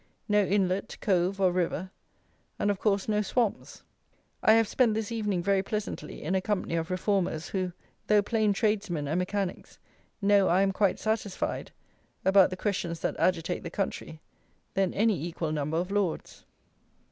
No 0.27 0.43
inlet, 0.43 0.97
cove, 0.99 1.39
or 1.39 1.51
river; 1.51 1.91
and, 2.57 2.71
of 2.71 2.79
course, 2.79 3.07
no 3.07 3.21
swamps. 3.21 3.83
I 4.41 4.53
have 4.53 4.67
spent 4.67 4.95
this 4.95 5.11
evening 5.11 5.43
very 5.43 5.61
pleasantly 5.61 6.23
in 6.23 6.33
a 6.33 6.41
company 6.41 6.73
of 6.73 6.89
reformers, 6.89 7.49
who, 7.49 7.71
though 8.07 8.23
plain 8.23 8.51
tradesmen 8.51 9.07
and 9.07 9.19
mechanics, 9.19 9.77
know 10.19 10.47
I 10.47 10.63
am 10.63 10.71
quite 10.71 10.97
satisfied, 10.97 11.71
more 12.25 12.31
about 12.31 12.49
the 12.49 12.57
questions 12.57 12.99
that 13.01 13.15
agitate 13.19 13.61
the 13.61 13.69
country, 13.69 14.21
than 14.73 14.91
any 14.95 15.23
equal 15.23 15.51
number 15.51 15.77
of 15.77 15.91
Lords. 15.91 16.45